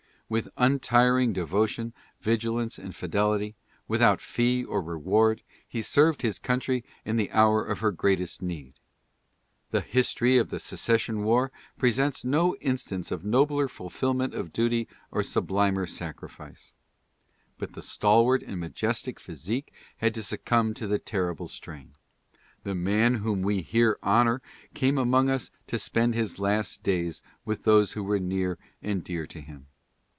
With 0.33 0.47
untiring 0.55 1.33
devotion, 1.33 1.91
vigil 2.21 2.57
ance 2.57 2.79
and 2.79 2.95
fidelity, 2.95 3.55
without 3.89 4.21
fee 4.21 4.63
or 4.63 4.81
reward, 4.81 5.43
he 5.67 5.81
served 5.81 6.21
his 6.21 6.39
country 6.39 6.85
in 7.03 7.17
the 7.17 7.29
hour 7.31 7.65
of 7.65 7.79
her 7.79 7.91
greatest 7.91 8.41
need. 8.41 8.75
The 9.71 9.81
history 9.81 10.37
of 10.37 10.49
the 10.49 10.57
secession 10.61 11.25
war 11.25 11.51
presents 11.77 12.23
no 12.23 12.55
instance 12.61 13.11
of 13.11 13.25
nobler 13.25 13.67
fulfilment 13.67 14.33
of 14.33 14.53
duty 14.53 14.87
or 15.11 15.21
sub 15.21 15.49
limer 15.49 15.85
sacrifice. 15.85 16.73
But 17.57 17.73
the 17.73 17.81
stalwart 17.81 18.41
and 18.41 18.57
majestic 18.57 19.19
physique 19.19 19.73
had 19.97 20.13
to 20.13 20.23
succumb 20.23 20.73
to 20.75 20.87
the 20.87 20.97
terrible 20.97 21.49
strain. 21.49 21.95
The 22.63 22.73
man 22.73 23.15
whom 23.15 23.41
we 23.41 23.59
here 23.61 23.99
honor 24.01 24.41
came 24.73 24.97
among 24.97 25.29
us 25.29 25.51
to 25.67 25.77
spend 25.77 26.15
his 26.15 26.39
last 26.39 26.83
days 26.83 27.21
with 27.43 27.65
those 27.65 27.91
who 27.91 28.03
were 28.05 28.17
near 28.17 28.57
and 28.81 29.03
dear 29.03 29.27
to 29.27 29.41
him. 29.41 29.67